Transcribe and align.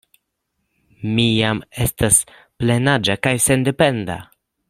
Mi 1.17 1.25
jam 1.25 1.61
estas 1.85 2.17
plenaĝa 2.63 3.19
kaj 3.27 3.35
sendependa. 3.51 4.19